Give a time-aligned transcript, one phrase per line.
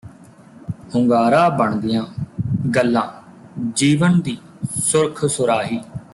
[0.95, 2.05] ਹੁੰਗਾਰਾ ਬਣਦੀਆਂ
[2.75, 3.03] ਗੱਲਾਂ
[3.75, 4.37] ਜੀਵਨ ਦੀ
[4.79, 5.79] ਸੁੱਰਖ ਸੁਰਾਹੀ